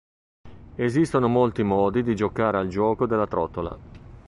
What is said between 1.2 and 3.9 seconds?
molti modi di giocare al gioco della trottola.